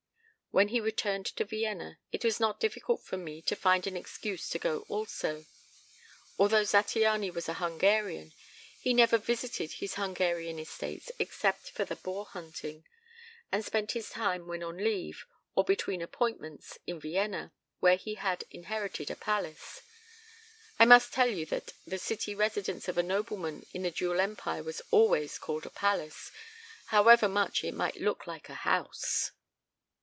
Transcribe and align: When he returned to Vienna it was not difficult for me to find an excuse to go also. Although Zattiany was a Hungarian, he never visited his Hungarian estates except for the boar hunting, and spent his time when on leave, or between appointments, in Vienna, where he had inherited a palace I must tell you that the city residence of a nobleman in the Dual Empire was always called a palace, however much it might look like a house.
When 0.53 0.67
he 0.67 0.81
returned 0.81 1.27
to 1.37 1.45
Vienna 1.45 1.97
it 2.11 2.25
was 2.25 2.37
not 2.37 2.59
difficult 2.59 3.01
for 3.01 3.15
me 3.15 3.41
to 3.43 3.55
find 3.55 3.87
an 3.87 3.95
excuse 3.95 4.49
to 4.49 4.59
go 4.59 4.81
also. 4.89 5.45
Although 6.37 6.63
Zattiany 6.65 7.31
was 7.33 7.47
a 7.47 7.53
Hungarian, 7.63 8.33
he 8.77 8.93
never 8.93 9.17
visited 9.17 9.71
his 9.71 9.95
Hungarian 9.95 10.59
estates 10.59 11.09
except 11.19 11.69
for 11.71 11.85
the 11.85 11.95
boar 11.95 12.25
hunting, 12.25 12.83
and 13.49 13.63
spent 13.63 13.93
his 13.93 14.09
time 14.09 14.45
when 14.45 14.61
on 14.61 14.75
leave, 14.75 15.23
or 15.55 15.63
between 15.63 16.01
appointments, 16.01 16.77
in 16.85 16.99
Vienna, 16.99 17.53
where 17.79 17.95
he 17.95 18.15
had 18.15 18.43
inherited 18.51 19.09
a 19.09 19.15
palace 19.15 19.81
I 20.77 20.83
must 20.83 21.13
tell 21.13 21.29
you 21.29 21.45
that 21.45 21.71
the 21.87 21.97
city 21.97 22.35
residence 22.35 22.89
of 22.89 22.97
a 22.97 23.03
nobleman 23.03 23.65
in 23.73 23.83
the 23.83 23.91
Dual 23.91 24.19
Empire 24.19 24.63
was 24.63 24.81
always 24.91 25.37
called 25.39 25.65
a 25.65 25.69
palace, 25.69 26.29
however 26.87 27.29
much 27.29 27.63
it 27.63 27.73
might 27.73 27.95
look 28.01 28.27
like 28.27 28.49
a 28.49 28.53
house. 28.67 29.31